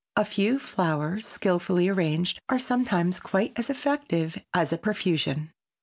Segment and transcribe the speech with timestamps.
[0.15, 5.51] A few flowers skilfully arranged are sometimes quite as effective as a profusion.